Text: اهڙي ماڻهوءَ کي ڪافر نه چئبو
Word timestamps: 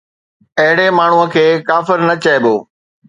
اهڙي 0.61 0.87
ماڻهوءَ 0.97 1.27
کي 1.33 1.45
ڪافر 1.69 1.97
نه 2.07 2.15
چئبو 2.23 2.55